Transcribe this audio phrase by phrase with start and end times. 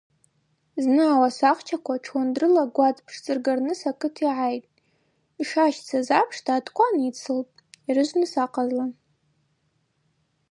[0.83, 4.71] Зны ауасахчаква чвуандырла гвадз пшцӏырганыс акыт йгӏайтӏ,
[5.41, 7.55] йшащцаз апшта аткван йыдсылтӏ
[7.89, 8.85] йрыжвныс ахъазла.